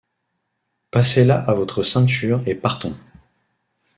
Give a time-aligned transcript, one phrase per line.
[0.89, 2.97] Passez-la à votre ceinture et partons.